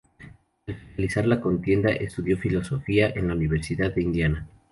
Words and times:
Al 0.67 0.75
finalizar 0.75 1.27
la 1.27 1.39
contienda 1.39 1.91
estudió 1.91 2.35
filosofía 2.35 3.11
en 3.15 3.27
la 3.27 3.35
Universidad 3.35 3.93
de 3.93 4.01
Indiana. 4.01 4.49